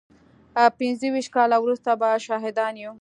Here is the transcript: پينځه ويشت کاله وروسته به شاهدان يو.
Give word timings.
پينځه 0.77 1.07
ويشت 1.11 1.31
کاله 1.35 1.57
وروسته 1.61 1.91
به 1.99 2.09
شاهدان 2.25 2.73
يو. 2.83 2.91